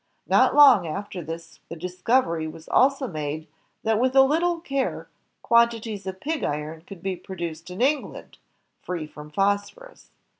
[0.25, 3.47] Not long after this the discovery was also made
[3.83, 5.09] that with a little care
[5.43, 8.39] quan tities of pig iron could be produced in England,
[8.81, 10.07] free from phos^onis.